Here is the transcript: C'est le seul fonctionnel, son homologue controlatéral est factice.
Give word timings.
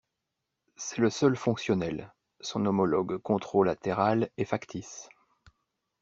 C'est 0.77 0.97
le 0.97 1.11
seul 1.11 1.35
fonctionnel, 1.35 2.11
son 2.39 2.65
homologue 2.65 3.19
controlatéral 3.19 4.31
est 4.37 4.45
factice. 4.45 5.07